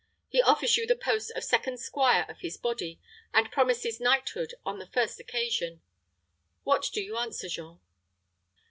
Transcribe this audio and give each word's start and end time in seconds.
He 0.29 0.41
offers 0.41 0.77
you 0.77 0.87
the 0.87 0.95
post 0.95 1.29
of 1.35 1.43
second 1.43 1.79
squire 1.79 2.25
of 2.27 2.39
his 2.39 2.57
body, 2.57 2.99
and 3.35 3.51
promises 3.51 3.99
knighthood 3.99 4.55
on 4.65 4.79
the 4.79 4.87
first 4.87 5.19
occasion. 5.19 5.83
What 6.63 6.89
do 6.91 7.03
you 7.03 7.17
answer, 7.17 7.47
Jean?" 7.47 7.79